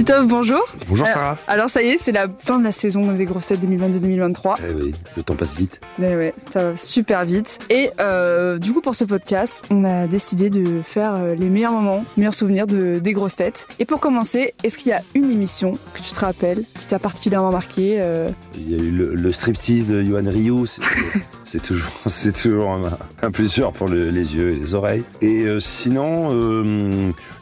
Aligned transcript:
Bonjour. 0.00 0.62
Bonjour 0.90 1.06
Sarah. 1.06 1.38
Alors 1.46 1.70
ça 1.70 1.82
y 1.82 1.86
est, 1.90 1.98
c'est 1.98 2.10
la 2.10 2.26
fin 2.26 2.58
de 2.58 2.64
la 2.64 2.72
saison 2.72 3.12
des 3.12 3.24
grosses 3.24 3.46
têtes 3.46 3.60
2022-2023. 3.64 4.56
Eh 4.58 4.74
oui, 4.74 4.92
le 5.16 5.22
temps 5.22 5.36
passe 5.36 5.54
vite. 5.56 5.80
Ouais, 6.00 6.16
ouais, 6.16 6.34
ça 6.48 6.70
va 6.72 6.76
super 6.76 7.24
vite. 7.24 7.60
Et 7.70 7.90
euh, 8.00 8.58
du 8.58 8.72
coup, 8.72 8.80
pour 8.80 8.96
ce 8.96 9.04
podcast, 9.04 9.62
on 9.70 9.84
a 9.84 10.08
décidé 10.08 10.50
de 10.50 10.82
faire 10.82 11.14
euh, 11.14 11.36
les 11.36 11.48
meilleurs 11.48 11.74
moments, 11.74 12.04
meilleurs 12.16 12.34
souvenirs 12.34 12.66
de, 12.66 12.98
des 12.98 13.12
grosses 13.12 13.36
têtes. 13.36 13.68
Et 13.78 13.84
pour 13.84 14.00
commencer, 14.00 14.52
est-ce 14.64 14.76
qu'il 14.78 14.88
y 14.88 14.92
a 14.92 15.00
une 15.14 15.30
émission 15.30 15.72
que 15.94 16.00
tu 16.02 16.10
te 16.12 16.18
rappelles, 16.20 16.64
qui 16.76 16.86
t'a 16.88 16.98
particulièrement 16.98 17.50
marqué 17.52 17.98
euh, 18.00 18.28
Il 18.56 18.70
y 18.70 18.74
a 18.74 18.82
eu 18.82 18.90
le, 18.90 19.14
le 19.14 19.32
striptease 19.32 19.86
de 19.86 20.02
Yohan 20.02 20.28
Ryu, 20.28 20.66
c'est- 21.44 21.62
toujours, 21.62 21.92
c'est 22.06 22.32
toujours 22.32 22.68
un, 22.72 22.98
un 23.22 23.30
plaisir 23.30 23.70
pour 23.70 23.86
le- 23.86 24.10
les 24.10 24.34
yeux 24.34 24.50
et 24.54 24.56
les 24.56 24.74
oreilles. 24.74 25.04
Et 25.20 25.44
euh, 25.44 25.60
sinon, 25.60 26.30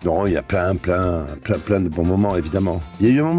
non, 0.05 0.27
il 0.27 0.35
y 0.35 0.37
a 0.37 0.43
plein, 0.43 0.75
plein, 0.77 1.25
plein, 1.45 1.59
plein 1.59 1.81
de 1.81 1.89
bons 1.89 2.05
moments 2.07 2.37
évidemment. 2.37 2.83
Il 3.01 3.09
y 3.09 3.11
a 3.11 3.15
eu 3.15 3.21
un 3.21 3.25
moment 3.25 3.38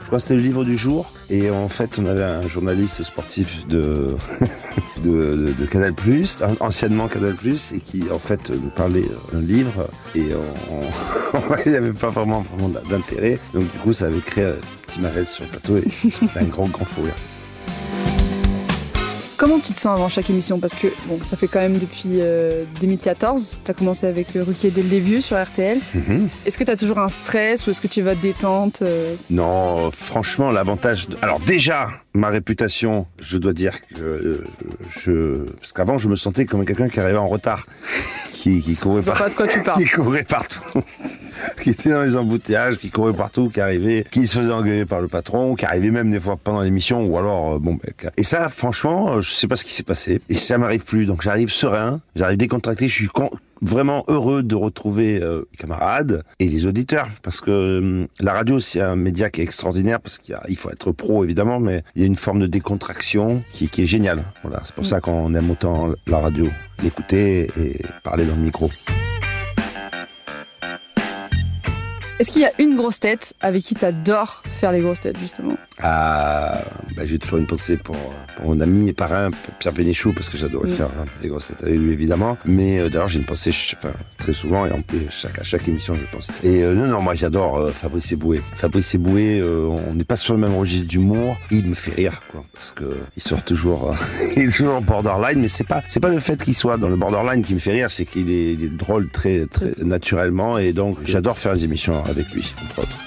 je 0.00 0.06
crois 0.06 0.18
que 0.18 0.22
c'était 0.22 0.36
le 0.36 0.42
livre 0.42 0.64
du 0.64 0.76
jour, 0.76 1.10
et 1.30 1.50
en 1.50 1.68
fait, 1.68 1.98
on 1.98 2.06
avait 2.06 2.22
un 2.24 2.42
journaliste 2.48 3.02
sportif 3.02 3.66
de 3.68 4.16
de, 5.02 5.10
de- 5.10 5.54
de 5.58 5.66
Canal+, 5.66 5.92
an- 6.42 6.56
anciennement 6.66 7.08
Canal+, 7.08 7.36
et 7.74 7.78
qui 7.80 8.04
en 8.12 8.18
fait 8.18 8.50
nous 8.50 8.70
parlait 8.70 9.04
d'un 9.32 9.40
livre, 9.40 9.88
et 10.14 10.20
il 11.66 11.70
n'y 11.70 11.76
avait 11.76 11.92
pas 11.92 12.08
vraiment, 12.08 12.44
d'intérêt. 12.90 13.38
Donc 13.54 13.64
du 13.70 13.78
coup, 13.78 13.92
ça 13.92 14.06
avait 14.06 14.18
créé 14.20 14.44
un 14.46 14.54
petit 14.86 15.00
malaise 15.00 15.28
sur 15.28 15.44
le 15.44 15.50
plateau, 15.50 15.76
et 15.78 15.84
c'était 15.90 16.38
un 16.40 16.44
grand, 16.44 16.68
grand 16.68 16.84
fou. 16.84 17.02
Comment 19.48 19.60
tu 19.60 19.72
te 19.72 19.80
sens 19.80 19.94
avant 19.98 20.10
chaque 20.10 20.28
émission 20.28 20.60
Parce 20.60 20.74
que 20.74 20.88
bon, 21.06 21.18
ça 21.24 21.34
fait 21.34 21.46
quand 21.48 21.60
même 21.60 21.78
depuis 21.78 22.20
euh, 22.20 22.64
2014. 22.82 23.60
Tu 23.64 23.70
as 23.70 23.72
commencé 23.72 24.06
avec 24.06 24.36
euh, 24.36 24.44
Ruquier 24.44 24.70
dès 24.70 24.82
le 24.82 24.90
début 24.90 25.22
sur 25.22 25.42
RTL. 25.42 25.78
Mhm. 25.94 26.28
Est-ce 26.44 26.58
que 26.58 26.64
tu 26.64 26.70
as 26.70 26.76
toujours 26.76 26.98
un 26.98 27.08
stress 27.08 27.66
ou 27.66 27.70
est-ce 27.70 27.80
que 27.80 27.86
tu 27.86 28.02
vas 28.02 28.14
détente 28.14 28.80
euh? 28.82 29.14
Non, 29.30 29.90
franchement, 29.90 30.50
l'avantage. 30.50 31.08
de- 31.08 31.16
Alors 31.22 31.40
déjà, 31.40 31.88
ma 32.12 32.28
réputation, 32.28 33.06
je 33.20 33.38
dois 33.38 33.54
dire 33.54 33.80
que 33.94 34.02
euh, 34.02 34.44
je, 34.90 35.46
parce 35.60 35.72
qu'avant, 35.72 35.96
je 35.96 36.08
me 36.08 36.16
sentais 36.16 36.44
comme 36.44 36.66
quelqu'un 36.66 36.90
qui 36.90 37.00
arrivait 37.00 37.16
en 37.16 37.26
retard, 37.28 37.66
qui, 38.32 38.60
qui 38.60 38.76
courait 38.76 39.00
par- 39.00 39.16
pas 39.16 39.30
de 39.30 39.34
quoi 39.34 39.48
tu 39.48 39.62
parles. 39.64 39.82
qui 39.82 39.88
courait 39.88 40.24
partout, 40.24 40.60
qui 41.62 41.70
était 41.70 41.90
dans 41.90 42.02
les 42.02 42.16
embouteillages, 42.16 42.78
qui 42.78 42.90
courait 42.90 43.12
partout, 43.12 43.48
qui 43.50 43.60
arrivait, 43.60 44.04
qui 44.10 44.26
se 44.26 44.38
faisait 44.38 44.52
engueuler 44.52 44.84
par 44.84 45.00
le 45.00 45.08
patron, 45.08 45.54
qui 45.54 45.64
arrivait 45.64 45.90
même 45.90 46.10
des 46.10 46.20
fois 46.20 46.36
pendant 46.42 46.60
l'émission, 46.62 47.04
ou 47.04 47.16
alors 47.18 47.54
euh, 47.54 47.58
bon. 47.58 47.74
ben, 47.74 47.92
qui- 47.98 48.06
Et 48.16 48.24
ça, 48.24 48.48
franchement, 48.48 49.14
euh, 49.14 49.20
je 49.20 49.30
sais 49.30 49.46
pas 49.48 49.56
ce 49.56 49.64
qui 49.64 49.72
s'est 49.72 49.82
passé, 49.82 50.20
et 50.28 50.34
ça 50.34 50.58
m'arrive 50.58 50.84
plus. 50.84 51.06
Donc 51.06 51.22
j'arrive 51.22 51.50
serein, 51.50 52.00
j'arrive 52.16 52.38
décontracté, 52.38 52.88
je 52.88 52.94
suis 52.94 53.08
vraiment 53.60 54.04
heureux 54.06 54.44
de 54.44 54.54
retrouver 54.54 55.20
euh, 55.20 55.42
les 55.50 55.56
camarades 55.56 56.22
et 56.38 56.48
les 56.48 56.64
auditeurs 56.64 57.08
parce 57.24 57.40
que 57.40 57.50
euh, 57.50 58.06
la 58.20 58.32
radio 58.32 58.60
c'est 58.60 58.80
un 58.80 58.94
média 58.94 59.30
qui 59.30 59.40
est 59.40 59.44
extraordinaire 59.44 59.98
parce 59.98 60.18
qu'il 60.18 60.56
faut 60.56 60.70
être 60.70 60.92
pro 60.92 61.24
évidemment 61.24 61.58
mais 61.58 61.82
il 61.96 62.02
y 62.02 62.04
a 62.04 62.06
une 62.06 62.14
forme 62.14 62.38
de 62.38 62.46
décontraction 62.46 63.42
qui, 63.50 63.68
qui 63.68 63.82
est 63.82 63.86
géniale 63.86 64.22
voilà 64.44 64.60
c'est 64.62 64.76
pour 64.76 64.86
ça 64.86 65.00
qu'on 65.00 65.34
aime 65.34 65.50
autant 65.50 65.90
la 66.06 66.18
radio 66.20 66.46
l'écouter 66.84 67.50
et 67.58 67.82
parler 68.04 68.26
dans 68.26 68.36
le 68.36 68.42
micro 68.42 68.70
Est-ce 72.18 72.32
qu'il 72.32 72.42
y 72.42 72.46
a 72.46 72.52
une 72.58 72.76
grosse 72.76 72.98
tête 73.00 73.34
avec 73.40 73.62
qui 73.62 73.74
t'adores 73.74 74.42
faire 74.44 74.72
les 74.72 74.80
grosses 74.80 75.00
têtes 75.00 75.18
justement? 75.20 75.56
Ah, 75.80 76.60
bah, 76.96 77.02
j'ai 77.04 77.18
toujours 77.18 77.38
une 77.38 77.46
pensée 77.46 77.76
pour, 77.76 77.96
pour 78.36 78.46
mon 78.46 78.60
ami 78.60 78.88
et 78.88 78.92
parrain 78.92 79.30
Pierre 79.60 79.72
Bénichou 79.72 80.12
parce 80.12 80.28
que 80.28 80.36
j'adorais 80.36 80.68
Mm. 80.68 80.74
faire 80.74 80.86
hein, 80.86 81.04
les 81.22 81.28
grosses 81.28 81.48
têtes 81.48 81.62
avec 81.62 81.78
lui 81.78 81.92
évidemment. 81.92 82.36
Mais 82.44 82.80
euh, 82.80 82.88
d'ailleurs 82.88 83.08
j'ai 83.08 83.18
une 83.18 83.24
pensée 83.24 83.50
enfin, 83.76 83.92
très 84.18 84.32
souvent 84.32 84.66
et 84.66 84.72
en 84.72 84.82
plus 84.82 85.06
chaque, 85.10 85.38
à 85.38 85.44
chaque 85.44 85.68
émission 85.68 85.94
je 85.94 86.04
pense. 86.10 86.28
Et 86.42 86.62
euh, 86.62 86.74
non 86.74 86.86
non 86.86 87.00
moi 87.00 87.14
j'adore 87.14 87.58
euh, 87.58 87.70
Fabrice 87.70 88.12
Eboué. 88.12 88.42
Fabrice 88.54 88.94
Eboué, 88.94 89.42
on 89.42 89.94
n'est 89.94 90.04
pas 90.04 90.16
sur 90.16 90.34
le 90.34 90.40
même 90.40 90.54
registre 90.54 90.88
d'humour. 90.88 91.36
Il 91.50 91.66
me 91.66 91.74
fait 91.74 91.94
rire 91.94 92.20
quoi 92.30 92.44
parce 92.52 92.72
que 92.72 92.96
il 93.16 93.22
sort 93.22 93.44
toujours, 93.44 93.94
il 94.36 94.42
est 94.42 94.56
toujours 94.56 94.80
borderline. 94.80 95.40
Mais 95.40 95.48
c'est 95.48 95.64
pas 95.64 95.82
c'est 95.86 96.00
pas 96.00 96.08
le 96.08 96.20
fait 96.20 96.42
qu'il 96.42 96.54
soit 96.54 96.76
dans 96.76 96.88
le 96.88 96.96
borderline 96.96 97.42
qui 97.42 97.54
me 97.54 97.60
fait 97.60 97.72
rire, 97.72 97.90
c'est 97.90 98.04
qu'il 98.04 98.30
est, 98.30 98.56
drôle 98.68 99.08
très 99.10 99.46
très 99.46 99.72
naturellement 99.82 100.58
et 100.58 100.72
donc 100.72 100.98
j'adore 101.04 101.38
faire 101.38 101.54
des 101.54 101.64
émissions 101.64 102.02
avec 102.08 102.30
lui 102.32 102.54
entre 102.64 102.80
autres. 102.80 102.98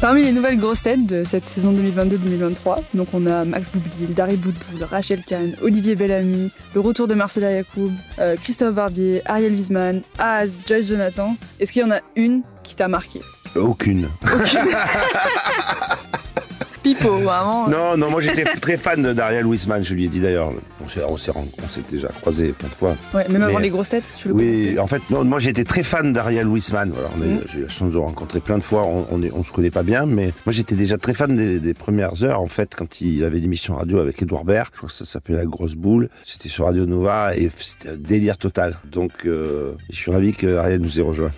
Parmi 0.00 0.22
les 0.22 0.32
nouvelles 0.32 0.56
grosses 0.56 0.80
têtes 0.82 1.06
de 1.06 1.24
cette 1.24 1.44
saison 1.44 1.74
2022-2023, 1.74 2.84
donc 2.94 3.08
on 3.12 3.26
a 3.26 3.44
Max 3.44 3.70
Boublil, 3.70 4.14
Darry 4.14 4.36
Boudboul, 4.36 4.84
Rachel 4.84 5.22
Kahn, 5.22 5.54
Olivier 5.60 5.94
Bellamy, 5.94 6.50
le 6.74 6.80
retour 6.80 7.06
de 7.06 7.12
Marcela 7.12 7.52
Yacoub, 7.52 7.92
euh, 8.18 8.34
Christophe 8.42 8.72
Barbier, 8.72 9.20
Ariel 9.26 9.52
Wiesman, 9.52 10.00
Az, 10.18 10.58
Joyce 10.66 10.88
Jonathan. 10.88 11.36
Est-ce 11.60 11.72
qu'il 11.72 11.82
y 11.82 11.84
en 11.84 11.90
a 11.90 12.00
une 12.16 12.40
qui 12.62 12.76
t'a 12.76 12.88
marqué? 12.88 13.20
Aucune. 13.56 14.08
Pipo, 16.82 17.10
vraiment. 17.18 17.68
Non, 17.68 17.96
non, 17.96 18.10
moi 18.10 18.20
j'étais 18.20 18.44
très 18.60 18.76
fan 18.76 19.12
Dariel 19.12 19.46
Wiesman, 19.46 19.84
je 19.84 19.94
lui 19.94 20.04
ai 20.04 20.08
dit 20.08 20.20
d'ailleurs. 20.20 20.52
On 20.82 20.88
s'est, 20.88 21.32
déjà 21.90 22.08
croisés 22.08 22.52
plein 22.52 22.68
de 22.68 22.74
fois. 22.74 22.96
Ouais, 23.14 23.26
même 23.28 23.42
avant 23.42 23.58
les 23.58 23.68
grosses 23.68 23.90
têtes, 23.90 24.04
tu 24.16 24.28
le 24.28 24.34
Oui, 24.34 24.78
en 24.78 24.86
fait, 24.86 25.02
non, 25.10 25.24
moi 25.24 25.38
j'étais 25.38 25.64
très 25.64 25.82
fan 25.82 26.12
d'Ariel 26.12 26.46
Wiesman. 26.48 26.90
Voilà, 26.92 27.08
Mhm. 27.16 27.40
J'ai 27.52 27.58
eu 27.58 27.62
la 27.62 27.68
chance 27.68 27.88
de 27.90 27.94
le 27.94 28.00
rencontrer 28.00 28.40
plein 28.40 28.56
de 28.56 28.62
fois. 28.62 28.86
On, 28.86 29.06
on, 29.10 29.22
est- 29.22 29.32
on 29.32 29.42
se 29.42 29.52
connaît 29.52 29.70
pas 29.70 29.82
bien, 29.82 30.06
mais 30.06 30.32
moi 30.46 30.52
j'étais 30.52 30.74
déjà 30.74 30.96
très 30.96 31.12
fan 31.14 31.36
des, 31.36 31.58
des 31.60 31.74
premières 31.74 32.22
heures. 32.24 32.40
En 32.40 32.46
fait, 32.46 32.74
quand 32.74 33.00
il 33.02 33.24
avait 33.24 33.38
l'émission 33.40 33.76
radio 33.76 33.98
avec 33.98 34.20
Edouard 34.22 34.44
Baird, 34.44 34.68
je 34.72 34.78
crois 34.78 34.88
que 34.88 34.94
ça 34.94 35.04
s'appelait 35.04 35.36
La 35.36 35.44
Grosse 35.46 35.74
Boule. 35.74 36.08
C'était 36.24 36.48
sur 36.48 36.64
Radio 36.64 36.86
Nova 36.86 37.36
et 37.36 37.50
c'était 37.58 37.90
un 37.90 37.96
délire 37.96 38.38
total. 38.38 38.78
Donc, 38.90 39.12
euh, 39.26 39.72
je 39.90 39.96
suis 39.96 40.10
ravi 40.10 40.32
que 40.32 40.56
Ariel 40.56 40.80
nous 40.80 40.98
ait 40.98 41.02
rejoint. 41.02 41.30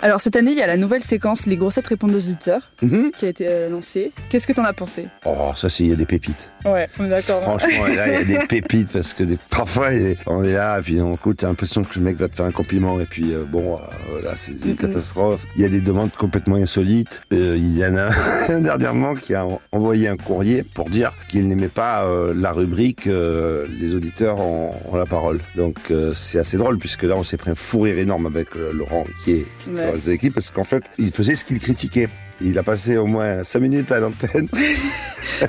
Alors 0.00 0.20
cette 0.20 0.36
année, 0.36 0.52
il 0.52 0.56
y 0.56 0.62
a 0.62 0.66
la 0.68 0.76
nouvelle 0.76 1.02
séquence 1.02 1.46
Les 1.46 1.56
grosses 1.56 1.74
têtes 1.74 1.88
répondent 1.88 2.12
aux 2.14 2.18
auditeurs 2.18 2.70
Mhm. 2.82 3.10
qui 3.16 3.26
a 3.26 3.28
été 3.28 3.46
euh, 3.48 3.68
lancée. 3.68 4.12
Qu'est-ce 4.30 4.46
que 4.46 4.52
t'en 4.52 4.62
as 4.64 4.72
pensé? 4.72 5.06
Oh, 5.24 5.50
ça, 5.56 5.68
c'est 5.68 5.82
il 5.82 5.90
y 5.90 5.92
a 5.92 5.96
des 5.96 6.06
pépites. 6.06 6.50
Ouais, 6.64 6.88
on 7.00 7.06
est 7.06 7.08
d'accord. 7.08 7.38
hein. 7.38 7.58
Franchement, 7.58 7.86
là, 7.86 8.06
il 8.20 8.30
y 8.30 8.36
a 8.36 8.40
des 8.40 8.46
pépites 8.48 8.90
parce 8.92 9.12
que 9.12 9.24
des, 9.24 9.36
parfois, 9.50 9.88
on 10.26 10.44
est 10.44 10.52
là, 10.52 10.78
et 10.78 10.82
puis 10.82 11.00
on 11.00 11.14
écoute, 11.14 11.38
t'as 11.38 11.48
l'impression 11.48 11.82
que 11.82 11.98
le 11.98 12.04
mec 12.04 12.16
va 12.16 12.28
te 12.28 12.36
faire 12.36 12.46
un 12.46 12.52
compliment, 12.52 13.00
et 13.00 13.06
puis 13.06 13.32
euh, 13.32 13.42
bon, 13.44 13.74
euh, 14.12 14.22
là, 14.22 14.34
c'est 14.36 14.52
une 14.52 14.70
Mhm. 14.70 14.76
catastrophe. 14.76 15.44
Il 15.56 15.62
y 15.62 15.64
a 15.64 15.68
des 15.68 15.80
demandes 15.80 16.12
complètement 16.16 16.56
insolites. 16.56 17.20
Il 17.32 17.76
y 17.76 17.84
en 17.84 17.96
a 17.96 18.10
un 18.50 18.60
dernièrement 18.60 19.14
qui 19.14 19.34
a 19.34 19.44
en- 19.46 19.60
envoyé 19.72 20.06
un 20.06 20.16
courrier 20.16 20.62
pour 20.62 20.90
dire 20.90 21.12
qu'il 21.28 21.48
n'aimait 21.48 21.66
pas 21.68 22.08
la 22.36 22.52
rubrique 22.52 23.06
Les 23.06 23.94
auditeurs 23.94 24.38
ont, 24.38 24.70
ont 24.92 24.96
la 24.96 25.06
parole. 25.06 25.40
Donc, 25.56 25.76
c'est 26.14 26.38
assez 26.38 26.56
drôle, 26.56 26.78
puisque 26.78 27.02
là, 27.02 27.14
on 27.16 27.24
s'est 27.24 27.36
pris 27.36 27.50
un 27.50 27.54
fou 27.56 27.80
rire 27.80 27.98
énorme 27.98 28.26
avec 28.26 28.54
Laurent, 28.54 29.04
qui 29.24 29.32
est 29.32 29.46
Ouais. 29.68 29.87
Parce 30.30 30.50
qu'en 30.50 30.64
fait, 30.64 30.84
il 30.98 31.10
faisait 31.10 31.34
ce 31.34 31.44
qu'il 31.44 31.58
critiquait. 31.58 32.08
Il 32.40 32.58
a 32.58 32.62
passé 32.62 32.96
au 32.96 33.06
moins 33.06 33.42
5 33.42 33.58
minutes 33.60 33.90
à 33.92 33.98
l'antenne 33.98 34.48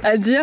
À 0.04 0.18
dire, 0.18 0.42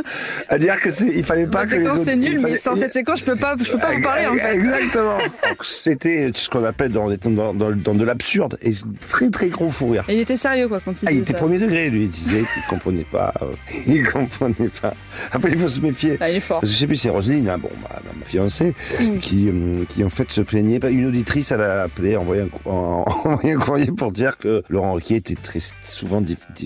à 0.48 0.58
dire 0.58 0.80
que 0.80 0.90
c'est, 0.90 1.06
il 1.08 1.22
fallait 1.24 1.46
pas 1.46 1.66
que 1.66 1.72
les 1.76 1.82
séquence 1.82 1.96
autres- 1.98 2.04
c'est 2.06 2.16
nul, 2.16 2.40
mais 2.40 2.56
sans 2.56 2.74
cette 2.74 2.92
séquence, 2.92 3.20
je 3.20 3.24
peux 3.26 3.36
pas, 3.36 3.54
je 3.60 3.70
peux 3.70 3.78
pas 3.78 3.92
vous 3.94 4.02
parler 4.02 4.26
en 4.26 4.34
fait. 4.34 4.54
Exactement. 4.54 5.18
C'était 5.62 6.30
ce 6.34 6.48
qu'on 6.48 6.64
appelle 6.64 6.90
dans, 6.90 7.08
dans, 7.10 7.54
dans, 7.54 7.70
dans 7.70 7.94
de 7.94 8.04
l'absurde 8.04 8.58
et 8.62 8.70
très 9.08 9.30
très 9.30 9.48
gros 9.50 9.70
fou 9.70 9.90
rire. 9.90 10.04
Et 10.08 10.14
il 10.14 10.20
était 10.20 10.36
sérieux 10.36 10.68
quoi 10.68 10.80
quand 10.84 11.00
il 11.02 11.08
Ah, 11.08 11.12
il 11.12 11.18
était 11.18 11.32
ça. 11.32 11.38
premier 11.38 11.58
degré, 11.58 11.90
lui. 11.90 12.04
Il 12.04 12.08
disait 12.08 12.40
qu'il 12.40 12.62
comprenait 12.68 13.04
pas. 13.10 13.32
euh, 13.42 13.46
il 13.86 14.06
comprenait 14.08 14.70
pas. 14.80 14.94
Après, 15.32 15.50
il 15.50 15.58
faut 15.58 15.68
se 15.68 15.80
méfier. 15.80 16.16
Ah, 16.20 16.30
il 16.30 16.36
est 16.36 16.40
fort. 16.40 16.60
Parce 16.60 16.70
que 16.72 16.74
je 16.74 16.80
sais 16.80 16.86
plus, 16.86 16.96
c'est 16.96 17.10
Roselyne, 17.10 17.48
hein, 17.48 17.58
bon, 17.58 17.70
ma, 17.82 17.88
ma 18.18 18.24
fiancée, 18.24 18.74
Mm. 19.00 19.18
qui, 19.18 19.48
euh, 19.48 19.84
qui 19.88 20.02
en 20.04 20.10
fait 20.10 20.30
se 20.32 20.40
plaignait. 20.40 20.80
Une 20.90 21.06
auditrice, 21.06 21.52
elle 21.52 21.62
a 21.62 21.82
appelé, 21.82 22.16
envoyé 22.16 22.42
un, 22.42 22.46
cou- 22.48 22.68
en- 22.70 23.04
envoyé 23.24 23.52
un 23.54 23.58
courrier 23.58 23.86
pour 23.92 24.10
dire 24.12 24.38
que 24.38 24.62
Laurent 24.68 24.94
Ruquier 24.94 25.16
était 25.16 25.34
très, 25.34 25.60
souvent 25.84 26.20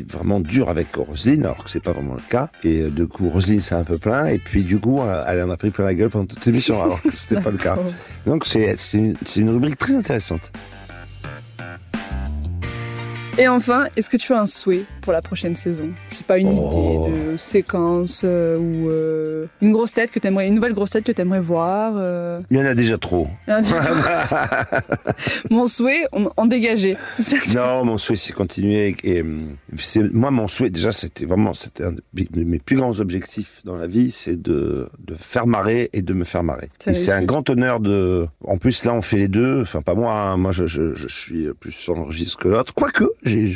vraiment 0.09 0.41
dur 0.41 0.69
avec 0.69 0.95
Roselyne, 0.95 1.45
alors 1.45 1.65
que 1.65 1.71
c'est 1.71 1.81
pas 1.81 1.93
vraiment 1.93 2.15
le 2.15 2.23
cas. 2.29 2.51
Et 2.65 2.83
euh, 2.83 2.91
du 2.91 3.07
coup, 3.07 3.29
Roselyne 3.29 3.61
s'est 3.61 3.75
un 3.75 3.85
peu 3.85 3.99
plaint, 3.99 4.33
et 4.33 4.39
puis 4.39 4.63
du 4.63 4.79
coup, 4.79 5.01
euh, 5.01 5.25
elle 5.27 5.43
en 5.43 5.51
a 5.51 5.57
pris 5.57 5.71
plein 5.71 5.85
la 5.85 5.95
gueule 5.95 6.11
pendant 6.11 6.27
toute 6.27 6.45
l'émission, 6.47 6.83
alors 6.83 7.03
que 7.03 7.15
c'était 7.15 7.41
pas 7.41 7.51
le 7.51 7.59
cas. 7.59 7.77
Donc 8.27 8.45
c'est 8.47 8.77
c'est 8.77 8.99
une, 8.99 9.17
c'est 9.25 9.41
une 9.41 9.51
rubrique 9.51 9.79
très 9.79 9.95
intéressante. 9.95 10.53
Et 13.39 13.49
enfin, 13.49 13.87
est-ce 13.97 14.11
que 14.11 14.17
tu 14.19 14.35
as 14.35 14.41
un 14.43 14.47
souhait? 14.47 14.85
Pour 15.01 15.13
la 15.13 15.23
prochaine 15.23 15.57
saison 15.57 15.89
Je 16.11 16.17
sais 16.17 16.25
pas, 16.25 16.39
une 16.39 16.49
Oh. 16.51 17.07
idée 17.09 17.33
de 17.33 17.37
séquence 17.37 18.23
euh, 18.25 18.57
ou 18.59 18.91
euh, 18.91 19.47
une 19.63 19.73
grosse 19.73 19.93
tête 19.93 20.11
que 20.11 20.19
t'aimerais, 20.19 20.49
une 20.49 20.55
nouvelle 20.55 20.75
grosse 20.75 20.91
tête 20.91 21.05
que 21.05 21.13
t'aimerais 21.13 21.41
voir. 21.41 21.95
euh. 21.97 22.41
Il 22.51 22.59
y 22.59 22.61
en 22.61 22.65
a 22.67 22.75
déjà 22.75 22.99
trop. 22.99 23.29
Mon 25.51 25.67
souhait, 25.67 26.07
en, 26.13 26.25
en 26.37 26.47
dégager. 26.47 26.97
Non, 27.55 27.85
mon 27.85 27.99
souhait, 27.99 28.17
c'est 28.17 28.33
continuer. 28.33 28.95
Et, 29.05 29.23
euh, 29.23 29.41
c'est, 29.77 30.03
moi, 30.13 30.31
mon 30.31 30.47
souhait, 30.47 30.71
déjà, 30.71 30.93
c'était 30.93 31.27
vraiment, 31.27 31.55
c'était 31.55 31.85
un 31.85 31.93
de 31.93 32.01
mes 32.45 32.59
plus 32.59 32.77
grands 32.77 32.99
objectifs 33.01 33.61
dans 33.65 33.77
la 33.77 33.87
vie, 33.87 34.11
c'est 34.11 34.41
de, 34.41 34.89
de 34.99 35.15
faire 35.15 35.47
marrer 35.47 35.91
et 35.93 36.03
de 36.03 36.13
me 36.15 36.25
faire 36.25 36.43
marrer. 36.43 36.69
Et 36.87 36.95
c'est 36.95 37.13
un 37.13 37.25
grand 37.25 37.49
honneur 37.51 37.81
de. 37.81 38.27
En 38.45 38.59
plus, 38.59 38.85
là, 38.85 38.95
on 38.95 39.03
fait 39.03 39.17
les 39.17 39.29
deux. 39.29 39.63
Enfin, 39.63 39.83
pas 39.83 39.95
moi. 39.95 40.13
hein. 40.13 40.37
Moi, 40.37 40.53
je, 40.53 40.67
je, 40.67 40.95
je 40.95 41.09
suis 41.09 41.49
plus 41.59 41.73
sur 41.73 41.95
le 41.95 42.03
registre 42.03 42.39
que 42.39 42.49
l'autre. 42.49 42.75
Quoique, 42.75 43.05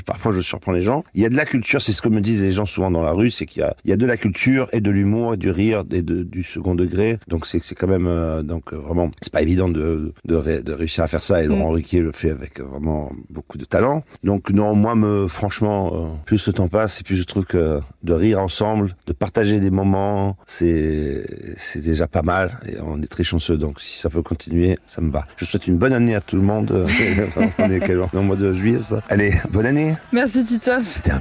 parfois, 0.07 0.33
je 0.33 0.41
surprends 0.41 0.73
les 0.73 0.83
gens. 0.83 1.05
Il 1.15 1.23
y 1.23 1.27
a 1.27 1.31
de 1.35 1.39
la 1.39 1.45
culture, 1.47 1.81
c'est 1.83 1.93
ce 1.93 2.01
que 2.03 2.09
me 2.09 2.21
disent 2.21 2.43
les 2.43 2.53
gens 2.53 2.65
souvent 2.65 2.91
dans 2.91 3.03
la 3.03 3.13
rue, 3.13 3.31
c'est 3.31 3.47
qu'il 3.47 3.61
y 3.61 3.65
a, 3.65 3.75
il 3.85 3.91
y 3.91 3.93
a 3.93 3.97
de 3.97 4.07
la 4.07 4.17
culture 4.17 4.69
et 4.73 4.81
de 4.81 4.91
l'humour 4.91 5.35
et 5.35 5.37
du 5.37 5.51
rire 5.51 5.85
et 5.93 6.03
de, 6.03 6.23
du 6.23 6.43
second 6.43 6.75
degré. 6.75 7.19
Donc 7.29 7.47
c'est, 7.47 7.63
c'est 7.63 7.75
quand 7.75 7.87
même, 7.87 8.07
euh, 8.07 8.43
donc 8.43 8.73
euh, 8.73 8.77
vraiment, 8.77 9.11
c'est 9.21 9.33
pas 9.33 9.43
évident 9.43 9.69
de, 9.69 10.13
de, 10.25 10.35
ré- 10.35 10.63
de 10.63 10.73
réussir 10.73 11.05
à 11.05 11.09
faire 11.09 11.23
ça. 11.23 11.43
Et 11.43 11.47
Laurent 11.47 11.71
Mm. 11.71 11.75
Ruquier 11.75 12.01
le 12.01 12.13
fait 12.13 12.31
avec 12.31 12.61
vraiment 12.61 13.11
beaucoup 13.31 13.59
de 13.59 13.65
talent. 13.65 14.03
Donc 14.23 14.51
non, 14.51 14.75
moi, 14.75 14.95
me, 14.95 15.27
franchement, 15.29 15.93
euh, 15.95 16.07
plus 16.25 16.47
le 16.47 16.53
temps 16.53 16.69
passe 16.69 17.01
et 17.01 17.05
plus 17.05 17.17
je 17.17 17.25
trouve 17.25 17.45
que 17.45 17.81
de 18.03 18.13
rire 18.13 18.41
ensemble, 18.41 18.95
de 19.07 19.13
partager 19.13 19.61
des 19.61 19.71
moments, 19.71 20.37
c'est, 20.47 21.27
c'est 21.57 21.81
déjà 21.83 22.07
pas 22.07 22.23
mal. 22.23 22.59
Et 22.69 22.77
on 22.81 23.01
est 23.03 23.07
très 23.09 23.25
chanceux. 23.25 23.57
Donc 23.57 23.81
si 23.81 23.99
ça 23.99 24.09
peut 24.11 24.23
continuer, 24.23 24.79
ça 24.87 25.01
me 25.01 25.11
va. 25.11 25.25
Je 25.37 25.45
souhaite 25.45 25.67
une 25.67 25.79
bonne 25.79 25.93
année 25.93 26.15
à 26.15 26.21
tout 26.21 26.37
le 26.37 26.43
monde. 26.43 26.87
on 27.59 27.71
est 27.71 27.81
quel 27.81 27.97
jour? 27.97 28.09
Au 28.15 28.21
mois 28.23 28.37
de 28.37 28.53
juillet, 28.53 28.79
ça. 28.79 29.03
Allez, 29.09 29.35
bonne 29.51 29.67
année. 29.67 29.95
Merci 30.13 30.45
Titoff. 30.45 30.85
C'était 30.85 31.11
un 31.11 31.21